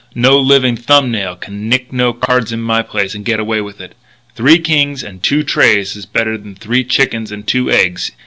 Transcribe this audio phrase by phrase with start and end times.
[0.15, 3.79] No living thumb nail can nick no cards in my place and get away with
[3.79, 3.93] it.
[4.35, 8.11] Three kings and two trays is better than three chickens and two eggs.